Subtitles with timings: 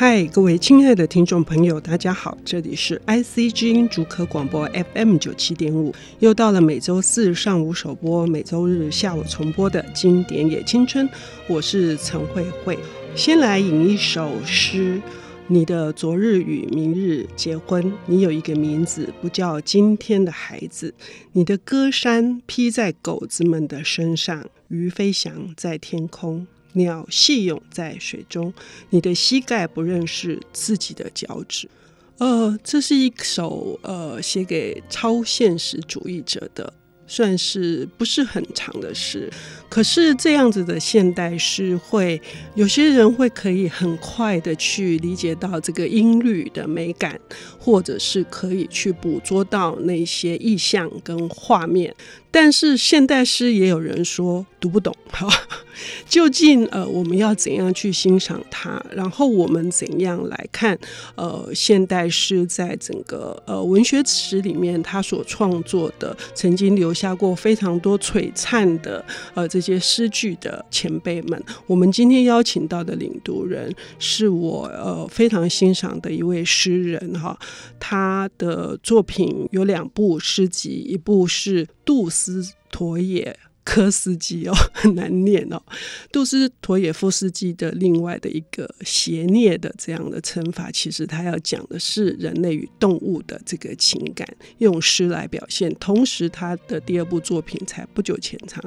[0.00, 11.08] 嗨，各位亲爱的听众朋友，大家好，这里是 IC 之音竹科广播 FM 九七点五，又到了每周四上午首播、每周日下午重播的经典也青春，
[11.48, 12.78] 我是陈慧慧。
[13.16, 15.02] 先来吟一首诗：
[15.48, 20.94] 你的昨日与明日结婚，你有一个名字，不叫今天的孩子。
[21.32, 26.46] 你的歌衫披在狗子们的身上，鱼飞翔在天空。
[26.78, 28.54] 鸟戏泳在水中，
[28.88, 31.68] 你的膝盖不认识自己的脚趾。
[32.16, 36.72] 呃，这是一首呃写给超现实主义者的，
[37.06, 39.30] 算是不是很长的诗。
[39.68, 42.20] 可是这样子的现代诗，会
[42.54, 47.20] 有些人会可以很快的去理解到这个音律的美感，
[47.58, 51.94] 或者是可以去捕捉到那些意象跟画面。
[52.30, 55.26] 但是现代诗也有人说读不懂，哈，
[56.06, 58.80] 究竟呃我们要怎样去欣赏它？
[58.92, 60.78] 然后我们怎样来看
[61.14, 69.02] 呃现代诗在整个呃文学史里面，他所创作的曾经留下过非常多璀璨的
[69.34, 71.42] 呃这些诗句的前辈们。
[71.66, 77.38] 我们今天邀请到的领读人是我呃非常欣赏的一位诗人哈，
[77.80, 81.66] 他的作品有两部诗集，一部是。
[81.88, 83.38] 杜斯妥也
[83.68, 85.62] 科斯基哦， 很难念哦。
[86.10, 95.70] 杜斯妥也夫斯基的另外的一个邪孽的这样的称法，其实他要讲的是人类与动物的这个情感，用诗来表现。
[95.74, 98.58] 同时，他的第二部作品才不久前才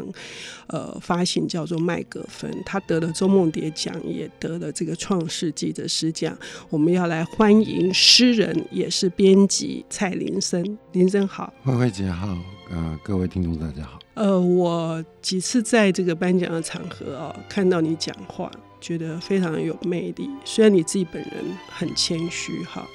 [0.67, 6.37] 呃发行，叫做《麦格芬》，他得了周梦蝶奖，也得了这个创世纪的诗奖。
[6.69, 10.77] 我们要来欢迎诗人，也是编辑蔡林森。
[10.91, 12.37] 林森好，慧慧姐好。
[12.69, 14.00] 呃，各位听众大家好。
[14.13, 20.29] 呃，我几次在这个颁奖的场合哦，看到你讲话，觉得非常有魅力。
[20.43, 21.31] 虽然你自己本人
[21.69, 22.85] 很谦虚哈，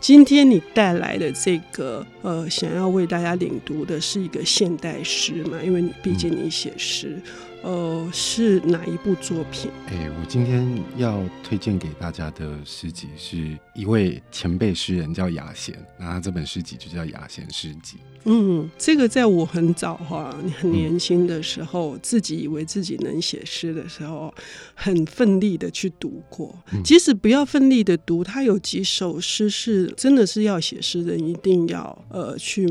[0.00, 7.20] 今天你带来的这个呃，想要为大家领读的是一个现代诗嘛，因为你毕竟你写诗。
[7.66, 9.72] 呃，是哪一部作品？
[9.88, 10.64] 哎、欸，我今天
[10.96, 17.96] 要推荐给大家的诗集是一位前辈诗人叫雅贤，那他这本诗集就叫《雅贤诗集》。
[18.28, 24.32] 嗯，这个在我很早哈，你很年轻的时候、嗯，自己以为自己能写诗的时候，
[24.74, 26.56] 很奋力的去读过。
[26.84, 32.66] 即使不要奋力的读，他有几首诗是真的是要写诗人一定要呃去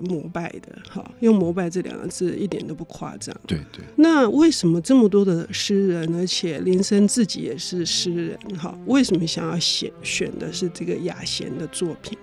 [0.00, 0.78] 膜拜的。
[0.88, 3.36] 哈，用膜拜这两个字一点都不夸张。
[3.46, 3.84] 对对。
[3.96, 8.78] 那那为什么这么多的诗人，而且林森自己也是诗人，哈？
[8.84, 12.18] 为什么想要选选的是这个雅贤的作品？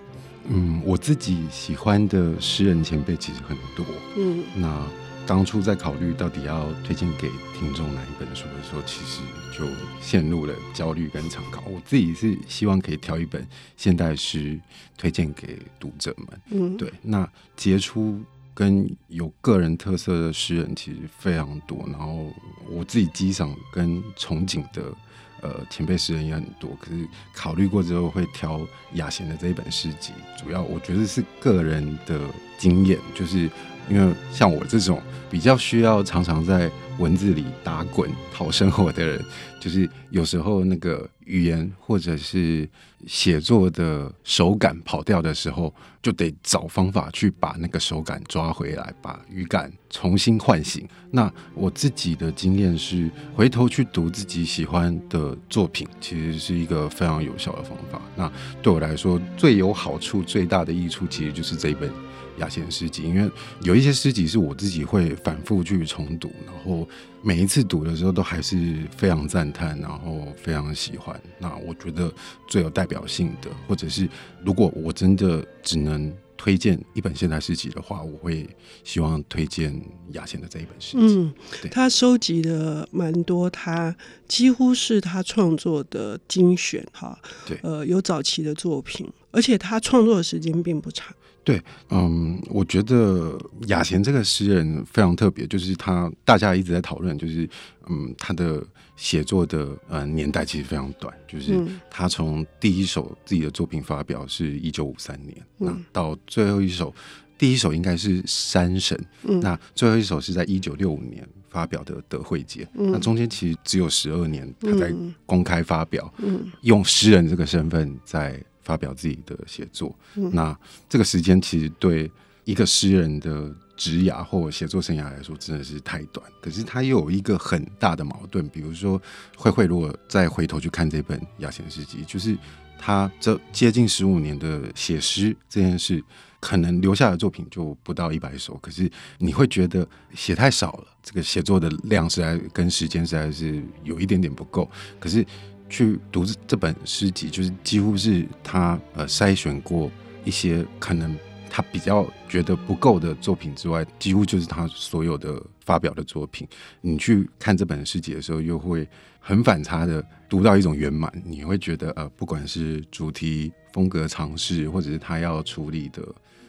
[0.48, 3.84] 嗯，我自己喜欢的诗人前辈其实很多，
[4.16, 4.86] 嗯，那
[5.26, 7.28] 当初在考虑到底要推荐给
[7.58, 9.20] 听众哪一本书的时候，其实
[9.52, 9.66] 就
[10.00, 11.64] 陷入了焦虑跟参考。
[11.66, 13.44] 我自己是希望可以挑一本
[13.76, 14.56] 现代诗
[14.96, 18.20] 推荐给读者们，嗯，对，那杰出。
[18.54, 22.32] 跟有个人特色的诗人其实非常多，然后
[22.68, 24.92] 我自己机上跟憧憬的
[25.40, 28.60] 呃前辈诗人也很多，可是考虑过之后会挑
[28.94, 32.20] 雅贤的这一本诗集，主要我觉得是个人的
[32.58, 33.50] 经验，就是
[33.90, 39.24] 因为像我这种比较需要常常在文字里打滚讨生活的人，
[39.58, 42.68] 就是有时候那个语言或者是
[43.06, 50.86] 写作的手感跑掉的时候，就得找方法去把那个手感抓回来，把语感重新唤醒。
[51.10, 58.00] 那我自己的经验是，回头去读自己喜欢的作品，其实是一个非常有效的方法。
[58.14, 58.30] 那
[58.62, 61.90] 对我来说，最有好处、最大的益处，其实就是这一本。
[62.38, 63.30] 雅贤诗集，因为
[63.62, 66.88] 有一些诗集是我自己会反复去重读，然后
[67.22, 71.20] 每一次读的时候都还是非常赞叹，然后非常喜欢。
[71.38, 72.12] 那我觉得
[72.48, 74.08] 最有代表性的，或者是
[74.44, 78.48] 如果我真的只能推荐一本现代诗集的话，我会
[78.82, 79.78] 希望推荐
[80.12, 81.16] 雅贤的这一本诗集。
[81.16, 81.34] 嗯，
[81.70, 83.94] 他收集的蛮多，他
[84.26, 87.18] 几乎是他创作的精选哈。
[87.46, 91.14] 对，呃，有早期的作品，而且他创作的时间并不长。
[91.42, 97.48] 对，嗯，我觉得雅贤这个诗人非常特别，就是他大家一直在讨论，就是
[97.88, 98.62] 嗯，他的
[98.94, 101.58] 写作的呃年代其实非常短，就是
[101.90, 106.94] 他从第一首自己的作品发表是一九五三年，嗯，那到最后一首，
[107.38, 114.94] 第一首应该是《山神》，嗯，那最后一首是在一九六五年发表的《德惠节》，嗯，那中间其实只有十二年他在
[115.24, 118.38] 公开发表，嗯，用诗人这个身份在。
[118.62, 120.56] 发表自己的写作，那
[120.88, 122.10] 这个时间其实对
[122.44, 126.24] 一个诗人的职涯或写作生涯来说，真的是太短。
[126.40, 129.00] 可是他又有一个很大的矛盾，比如说
[129.36, 132.36] 慧慧如果再回头去看这本《雅贤诗集》，就是
[132.78, 136.02] 他这接近十五年的写诗这件事，
[136.40, 138.54] 可能留下的作品就不到一百首。
[138.58, 144.68] 可是你会觉得写太少了，这个写作的量实在跟时间实在是有一点点不够。
[144.98, 145.24] 可是
[145.70, 149.90] 去读这这本诗集，就是几乎是他呃筛选过
[150.24, 151.16] 一些可能。
[151.52, 156.46] 他比较觉得不够的作品之外，几乎就是他所有的发表的作品。
[156.80, 158.88] 你去看这本诗集的时候，又会
[159.18, 161.12] 很反差的读到一种圆满。
[161.26, 166.00] 你会觉得，呃，不管是主题、风格、尝试，或者是他要处理的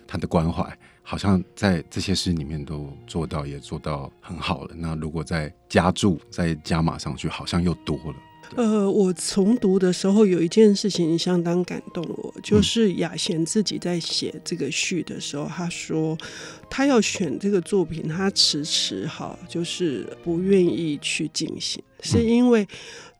[0.05, 0.71] 他的关怀，
[1.01, 4.75] 好像在这些诗里面都做到，也做到很好了。
[4.77, 8.15] 那如果再加注、再加码上去，好像又多了。
[8.55, 16.17] 呃，我重读的时候有一件事情相当感动我，就是雅贤自己在写这个序的时候，他说
[16.69, 22.67] 他要选这个作品，他迟迟哈，就是不愿意去进行，是因为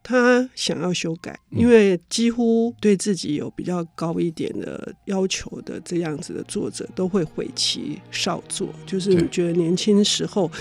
[0.04, 10.52] 他想要修改，因为几乎对自己有比较高一点的要求的这样子的作者，都会悔其少作，就是你觉得年轻时候。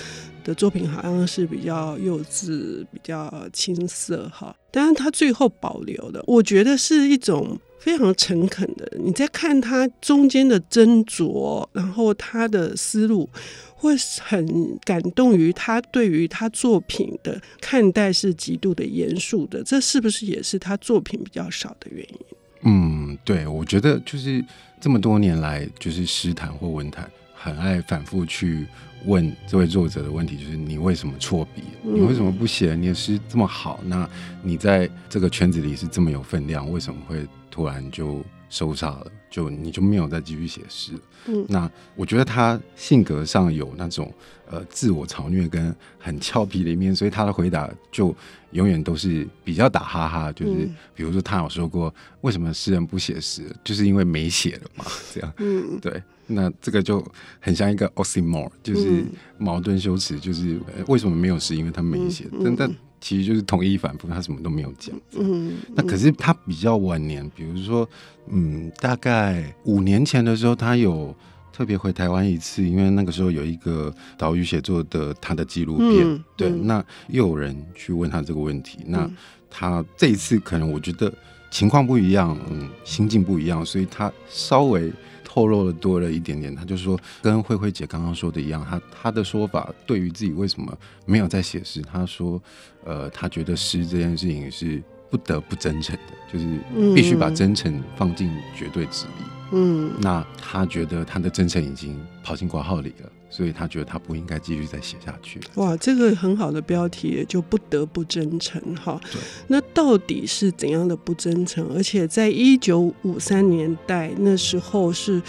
[0.44, 8.90] 的作品好像是比较幼稚、比较青涩哈，但是他最后保留的，我觉得是一种非常诚恳的。
[8.98, 13.28] 你在看他中间的斟酌，然后他的思路，
[13.74, 19.62] 会很感动于他对于他作品的看待是极度的严肃的。
[19.62, 22.18] 这是不是也是他作品比较少的原因？
[22.62, 24.44] 嗯，对，我觉得就是
[24.78, 27.10] 这么多年来，就是诗坛或文坛
[27.42, 28.66] 很爱反复去。
[29.06, 31.62] 问这位作者的问题就是：你为什么错笔？
[31.82, 32.74] 你为什么不写？
[32.74, 34.06] 你的诗这么好，那
[34.42, 39.06] 你在这个圈子里是这么有分量，为什么会突然就收煞了？
[39.30, 40.92] 就你就没有再继续写诗？
[41.26, 44.12] 嗯，那我觉得他性格上有那种
[44.50, 48.14] 呃自我嘲虐跟很俏皮的一面，所以他的回答就
[48.50, 50.32] 永远都是比较打哈哈。
[50.32, 53.44] 就是比如说他有说过，为什么诗人不写诗？
[53.62, 55.32] 就是因为没写了嘛，这样。
[55.38, 56.02] 嗯，对。
[56.32, 57.04] 那这个就
[57.40, 59.04] 很像一个 oxymoron，就是
[59.36, 61.56] 矛盾修辞，就是为什么没有诗？
[61.56, 62.24] 因为他没写。
[62.44, 62.70] 但但
[63.00, 64.94] 其实就是同一反复，他什么都没有讲。
[65.12, 67.88] 嗯，那可是他比较晚年，比如说，
[68.28, 71.14] 嗯，大概五年前的时候，他有
[71.52, 76.06] 特别回台湾一次，因为那个时候有一个岛屿写作的他的纪录片。
[76.06, 78.78] 嗯、对，那又有人去问他这个问题。
[78.86, 79.10] 那
[79.48, 81.12] 他这一次可能我觉得
[81.50, 84.92] 情况不一样，嗯，心境不一样，所以他稍微。
[85.32, 90.76] 透露的多了一点点，他就说跟慧慧姐刚刚说的一样，他他的说法对于自己为什么
[91.06, 92.42] 没有在写诗，他说，
[92.84, 96.58] 呃，他觉得诗这件事情是不得不真诚的，就是
[96.96, 99.24] 必须把真诚放进绝对值里。
[99.52, 103.12] 嗯，那他觉得他的真诚已经跑进挂号里了。
[103.30, 105.40] 所以他觉得他不应该继续再写下去。
[105.54, 109.00] 哇，这个很好的标题，就不得不真诚哈。
[109.10, 109.20] 对。
[109.46, 111.66] 那到底是怎样的不真诚？
[111.74, 115.22] 而且在一九五三年代那时候是。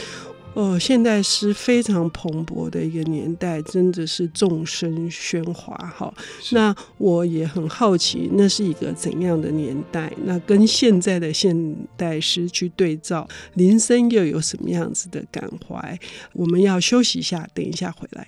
[0.53, 6.13] 呃，现代诗非常蓬勃的一个年代，真的是众生喧哗哈。
[6.51, 10.11] 那我也很好奇，那是一个怎样的年代？
[10.25, 15.97] 那跟现在的现代诗去对照，林森又有什么样子的感怀？
[16.33, 18.27] 我们要休息一下，等一下回来。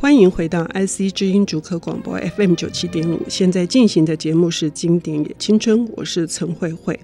[0.00, 6.98] 欢迎回到 IC 知音主科广播 FM 九七点五，现在进行的节目是《经典也青春》，我是陈慧慧。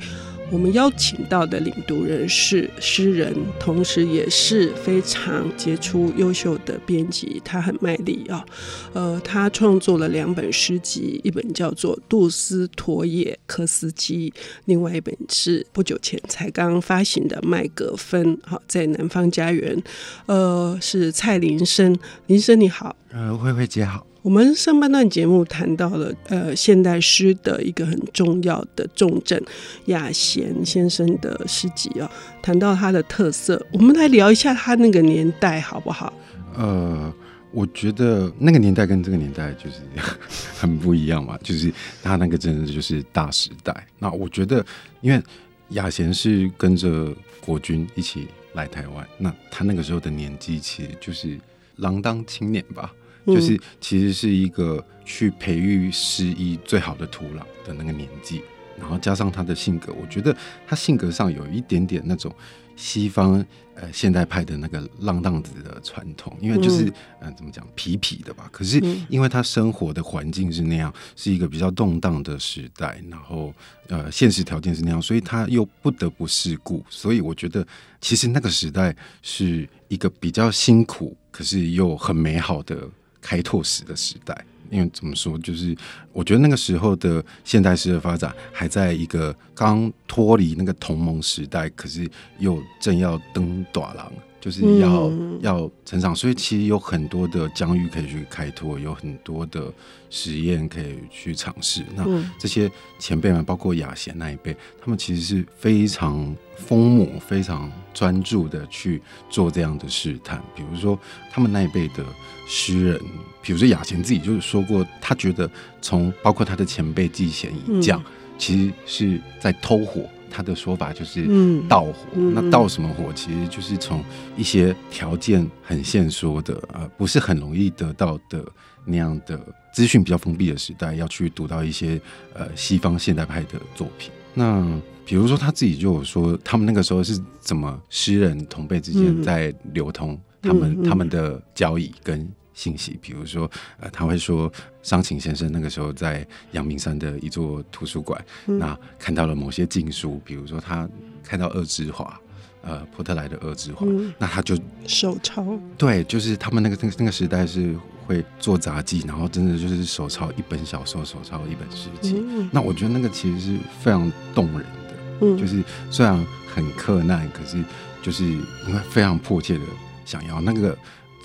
[0.49, 7.43] 我们邀请到的领读人是诗人，同时也是非常杰出、优秀的编辑。
[7.45, 8.47] 他很卖力啊，
[8.93, 14.31] 呃，他创作了两本诗集，一本叫做《杜斯妥也科斯基》，
[14.67, 18.37] 另外一本是不久前才刚发行的《麦格芬》。
[18.45, 19.83] 好，在南方家园，
[20.27, 21.99] 呃，是蔡林森，
[22.29, 24.07] 林森你好，呃，慧慧姐好。
[24.27, 29.41] 我们上半段节目谈到了呃现代诗的一个很重要的重镇
[29.85, 32.11] 雅贤先生的诗集啊，
[32.43, 36.13] 谈到他的特色，我们来聊一下他那个年代好不好？
[36.57, 37.15] 呃，
[37.53, 39.77] 我觉得那个年代跟这个年代就是
[40.59, 43.87] 很不一样嘛，就是他那个真的就是大时代。
[44.01, 44.67] 那我觉得，
[45.03, 45.23] 因为
[45.69, 51.39] 雅贤是跟着国军一起来台湾，那他那个时候的年纪其实就是
[51.79, 52.93] 锒铛青年吧。
[53.27, 58.43] 就是，其实是一个去培育诗意最好的土壤的那个年纪。
[58.79, 62.31] 然后加上他的性格，我觉得他性格上有一点点那种
[62.77, 63.43] 西方
[63.75, 68.51] 呃现代派的那个浪荡子的传统，因为就是嗯、呃、怎么讲痞痞的吧。
[68.53, 68.79] 可是
[69.09, 73.51] 因为他生活的环境是那样，是一个比较动荡的时代，然后
[73.89, 76.85] 呃现实条件是那样，所以他又不得不世故。
[76.91, 77.67] 所以我觉得
[78.03, 82.87] 其实那个时代是一个比较辛苦，可是又很美好的
[83.21, 84.45] 开拓史的时代。
[84.69, 85.77] 因为怎么说，就是
[86.13, 94.13] 我觉得那个时候的现代诗的发展，还在一个刚脱离那个同盟时代，可是又正要登短廊。
[94.41, 99.73] 就是要、嗯、要成长，所以其实有很多的疆域可以去开拓，有很多的
[100.11, 101.83] 实验可以去尝试。
[101.97, 102.05] 那
[102.39, 110.43] 这些前辈们，包括雅贤那一辈，他们其实是非常疯魔、非常专注的去做这样的试探。
[110.55, 110.99] 比如说，
[111.31, 112.05] 他们那一辈的
[112.47, 113.01] 诗人，
[113.43, 115.51] 比如说雅贤自己就是说过，他觉得
[115.83, 118.01] 从包括他的前辈季贤一将，
[118.39, 120.09] 其实是在偷火。
[120.31, 121.27] 他的说法就是
[121.69, 123.13] 盗火，嗯嗯、那盗什么火？
[123.15, 124.03] 其实就是从
[124.37, 128.45] 一些条件很限缩的，呃，不是很容易得到的
[128.85, 129.41] 那样的
[129.73, 132.01] 资讯比较封闭的时代，要去读到一些
[132.35, 134.11] 呃西方现代派的作品。
[134.35, 142.29] 那比如说他自己就有说，他们那个时候是怎么诗人同辈之间在流通他们、嗯嗯嗯、他们的交易跟。
[142.57, 143.49] 信息，比如说，
[143.79, 144.51] 呃，他会说，
[144.83, 150.89] 商请先生那个时候在阳明山的一座图书馆，嗯、那看到了某些禁书，比如说他
[151.23, 152.19] 看到《恶之华》，
[152.67, 155.45] 呃，波特莱的《恶之华》，嗯，那他就手抄，
[155.77, 162.25] 对，就是他们那个那个那个时代是会做杂技，然后真的就是手抄一本小说，手抄一本诗集。
[162.27, 167.63] 嗯、那我觉得那个其实是非常动人的，嗯，就是虽然很克难，可是
[168.03, 169.65] 就是因为非常迫切的
[170.07, 170.75] 想要那个。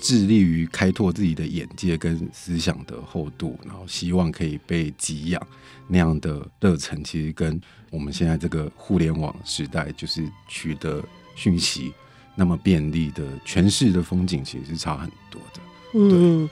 [0.02, 5.40] 致力于开拓自己的眼界跟思想的厚度，然后希望可以被给养
[5.86, 11.00] 那样的热忱，其实跟我们现在这个互联网时代，就是取得
[11.36, 11.92] 讯息
[12.34, 15.60] 那么便利的诠释的风景，其实是差很多的。
[15.94, 16.48] 嗯，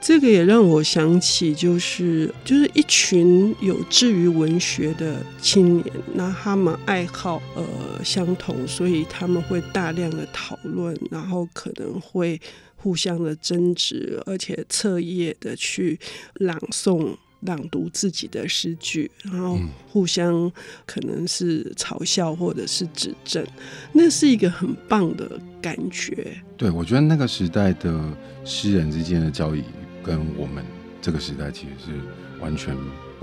[0.00, 12.40] 这个也让我想起，就是就是一群有志于文学的青年，那他们爱好呃相同，所以他们会大量的讨论，然后可能会
[12.84, 15.98] 互相的争执，而且彻夜的去
[16.34, 17.16] 朗诵。
[17.46, 20.50] 朗读自己的诗句，然后互相
[20.86, 23.46] 可能是嘲笑或者是指正，
[23.92, 26.42] 那是一个很棒的感觉。
[26.56, 28.02] 对，我觉得那个时代的
[28.46, 29.62] 诗人之间的交易，
[30.02, 30.64] 跟我们
[31.02, 32.74] 这个时代其实是完全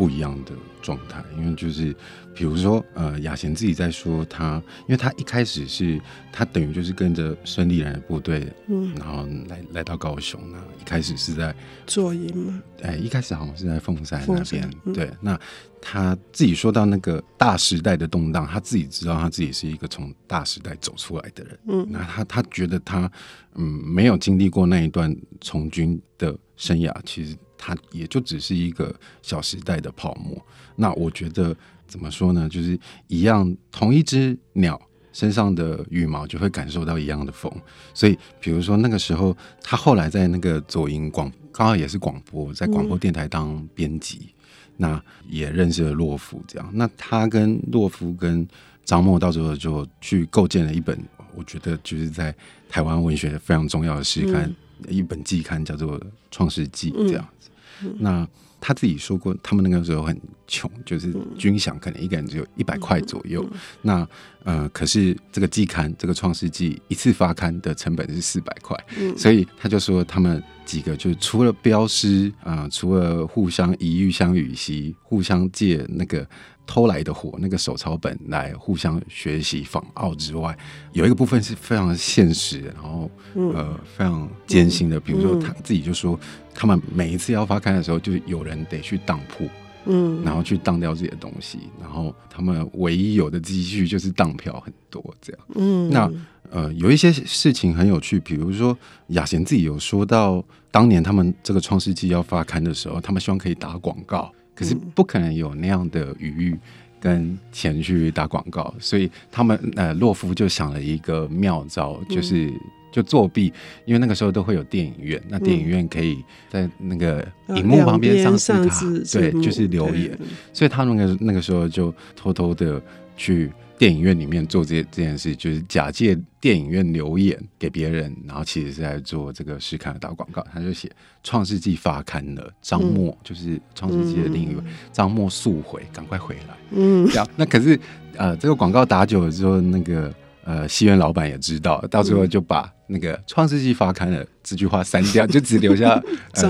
[0.01, 1.95] 不一样的状态，因为就是。
[2.33, 4.55] 比如说，呃，雅贤自己在说他，
[4.87, 11.53] 因为他一开始是他等于就是跟着孙立人的部队，嗯，然后来来到高雄，那一开始是在
[11.85, 12.63] 左营嘛？
[12.83, 15.11] 哎，一开始好像是在凤山那边，嗯、对。
[15.19, 15.37] 那
[15.81, 23.11] 他自己说到那个大时代的动荡，他自己知道他自己是一个从大时代走出来的人，嗯，那他他觉得他
[23.55, 28.91] 嗯没有经历过那一段从军的生涯，其实他也就只是一个
[29.21, 30.35] 小时代的泡沫。
[30.75, 31.55] 那我觉得。
[31.91, 32.47] 怎么说呢？
[32.47, 37.51] 就是一样，同一只鸟身上的羽毛就会感受到一样的风。
[37.93, 44.33] 所以，比如说那个时候，他后来在那个左营广，刚好也是广播，在广播电台当编辑，嗯、
[44.77, 46.41] 那也认识了洛夫。
[46.47, 48.47] 这样，那他跟洛夫跟
[48.85, 50.97] 张默到时候就去构建了一本，
[51.35, 52.33] 我觉得就是在
[52.69, 54.49] 台湾文学非常重要的诗刊，
[54.83, 55.99] 嗯、一本季刊，叫做
[56.31, 57.49] 《创世纪》这样子。
[57.97, 58.27] 那
[58.59, 63.43] 他自己说过，他们那个时候很穷，就是军饷可能一个人只有一百块左右。
[63.51, 64.07] 嗯、那
[64.43, 76.27] 呃，可是这个季刊，这个《创世纪》一次发刊的成本是四百块，嗯、所以他就说他们几个就除了镖师啊，除了互相以玉相与兮，互相借那个。
[76.71, 80.57] 偷来的火，那个手抄本来互相学习仿奥之外，
[80.93, 84.97] 有一个部分是非常现实，然后、嗯、呃非常艰辛的。
[84.97, 86.17] 比如说他自己就说，
[86.53, 89.49] 他们每一次要发刊的时候，就是有人得去当铺，
[89.83, 95.41] 嗯，然后去当掉自己的东西，然后他们唯一有的积蓄就是当票很多这样。
[95.55, 96.09] 嗯，那
[96.51, 104.31] 呃有一些事情很有趣，比如说雅贤自己有说到，当年他们这个创世纪要发刊的时候，他们希望可以打广告。
[104.61, 106.55] 可是不可能有那样的余裕
[106.99, 112.53] 跟钱去打广告，所以他们呃洛夫就想了一个妙招，就是
[112.91, 113.51] 就作弊，
[113.85, 120.15] 因为那个时候都会有电影院，那电影院可以在那个荧幕旁边上字卡，对，就是留言，
[120.53, 122.79] 所以他们那个那个时候就偷偷的
[123.17, 130.45] 去电影院里面做这这件事，就是假借电影院留言给别人，然后其实是在做这个试看的打广告。
[130.53, 130.87] 他就写
[131.23, 134.61] 《创世纪》发刊了，张默、嗯、就是《创世纪》的另一位
[134.91, 136.55] 张默速回，赶快回来。
[136.69, 137.79] 嗯，这样那可是
[138.17, 140.13] 呃，这个广告打久了之后，那个。
[140.43, 146.01] 呃，戏院老板也知道，到最后就把那个《创世纪》发刊了这句话删掉， 就只留下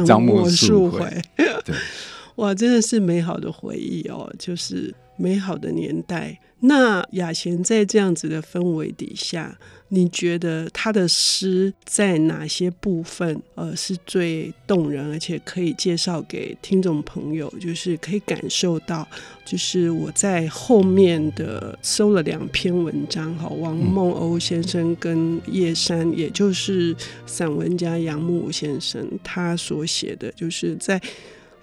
[0.05, 1.05] 张默速回。
[1.65, 1.75] 对，
[2.35, 6.39] 哇，真的是美好的回忆哦，就是美好的年代。
[6.63, 19.07] 那雅贤在这样子的氛围底下，你觉得他的诗在哪些部分呃是最动人，而且可以介绍给听众朋友，就是可以感受到，
[19.43, 31.01] 就是我在后面的搜了两篇文章哈，王梦鸥先生跟叶珊，也就是散文家杨牧先生，他所写的就是在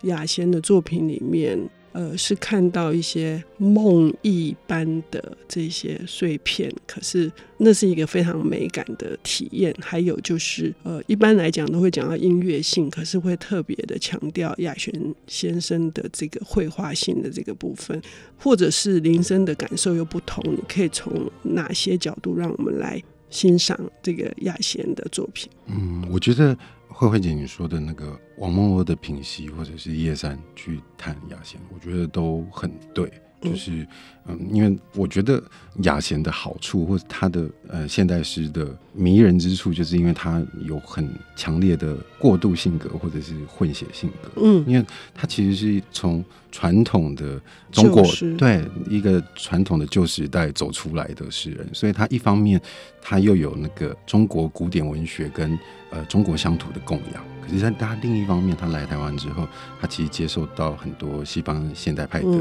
[0.02, 1.56] 雅贤的作品里面。
[1.92, 9.74] 呃，是看到一些梦一般的这些碎片，可是那是一个非常美感的体验。
[9.80, 14.92] 还有就是，呃，一般来讲都会讲到音乐性，可是会特别的强调雅贤
[15.26, 18.00] 先生的这个绘画性的这个部分，
[18.36, 20.44] 或者是林森的感受又不同。
[20.52, 25.48] 你可以从哪些角度让我们来欣赏这个亚贤的作品？
[25.66, 26.56] 嗯，我觉得。
[26.98, 33.08] 慧慧姐，你说的那个王梦鸥的品析，或者是叶珊去谈雅贤，我觉得都很对。
[33.40, 33.86] 就是
[34.26, 35.40] 嗯，因为我觉得
[35.84, 44.42] 雅贤的好处，或者他的呃现代诗的迷人之处，就是因为他有很强烈的过渡性格，或者是混血性格。
[44.42, 47.40] 嗯，因为他其实是从传统的
[47.70, 48.02] 中国
[48.36, 52.60] 对一个传统的旧时代走出来的诗人，所以他一方面
[53.00, 55.56] 他又有那个中国古典文学跟
[55.90, 57.24] 呃中国乡土的供养。
[57.40, 59.48] 可是，在他另一方面，他来台湾之后，
[59.80, 62.38] 他其实接受到很多西方现代派的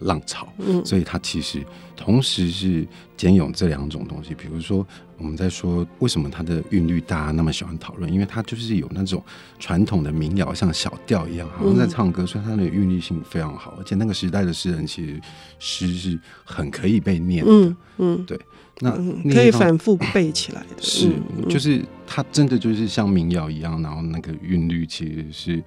[0.00, 1.64] 浪潮，嗯嗯、所以他其实
[1.96, 2.86] 同时是
[3.20, 4.34] 兼有这两种东西。
[4.34, 4.86] 比如说，
[5.18, 9.22] 我们在说为什么它的韵律大家那么喜欢讨论，因为它就是有那种
[9.58, 13.74] 传统的民谣，像小调一样，好像在唱歌，所以它的韵律性非常好。
[13.76, 15.20] 而且那个时代的诗人，其实
[15.58, 18.40] 诗是很可以被念的，嗯，嗯对。
[18.82, 18.90] 那
[19.30, 21.12] 可以反复背起来的，是，
[21.50, 25.62] 就是它真的就是像民谣一样，然后那个韵律其实是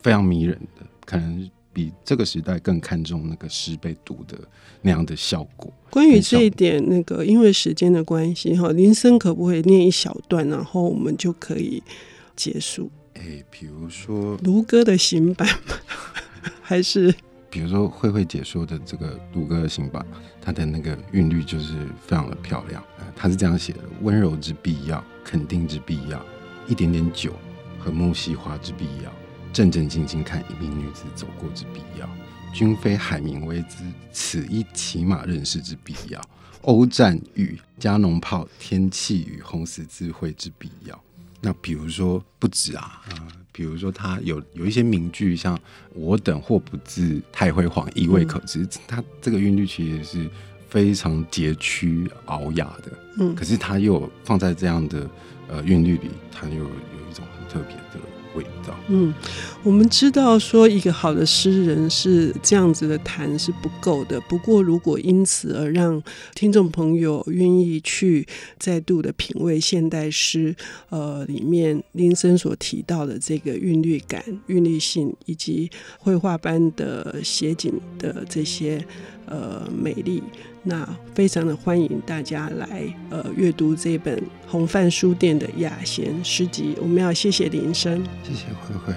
[0.00, 4.38] 非常迷人的，可能比这个时代更看重那个诗被读的
[4.80, 5.70] 那样的效果。
[5.90, 11.82] 关于这一点，那个因为时间的关系哈，林森可不可以念一小段，然后我们就可以
[12.34, 12.90] 结束？
[13.14, 15.46] 哎、欸，比如说卢歌的行板
[16.62, 17.14] 还是？
[17.50, 20.04] 比如说慧慧姐说的这个卢歌的行版，
[20.40, 22.82] 它的那个韵律就是非常的漂亮。
[22.98, 26.20] 呃，它是这样写的：温柔之必要，肯定之必要，
[26.66, 27.32] 一点点酒
[27.78, 29.12] 和木樨花之必要，
[29.54, 32.10] 正正经经看一名女子走过之必要，
[32.52, 36.20] 君非海明威之，此一骑马认识之必要，
[36.62, 41.00] 欧战与加农炮，天气与红十字会之必要。
[41.40, 45.56] 那比如说不止啊，啊，比如说他有有一些名句，像
[45.94, 50.28] “我等或不自太辉煌，亦未可知”，他、嗯、这个韵律其实是
[50.68, 52.90] 非常佶屈熬雅的，
[53.20, 55.08] 嗯，可是他又放在这样的
[55.46, 58.00] 呃韵律里，他又有一种很特别的。
[58.34, 58.74] 味道。
[58.88, 59.12] 嗯，
[59.62, 64.20] 我们知道说一个好的诗人是这样子的谈是不够的。
[64.22, 66.02] 不过，如果因此而让
[66.34, 68.26] 听众朋友愿意去
[68.58, 70.54] 再度的品味现代诗，
[70.90, 78.84] 呃，里面林森所提到的这个韵律感、韵律性，以及绘画般的写景的这些
[79.26, 80.22] 呃美丽。
[80.62, 86.74] 那非常的欢迎大家来呃阅读这本红范书店的雅贤诗集。
[86.80, 88.94] 我们要谢谢林生，谢谢慧慧。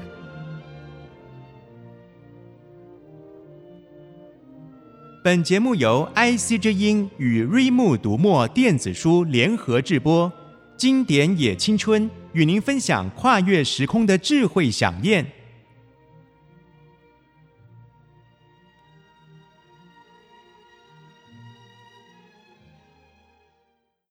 [5.23, 10.31] 本节目由 IC 之音与瑞木读墨电子书联合制播，
[10.77, 15.25] 经典也青春与您分享跨越时空的智慧饗宴。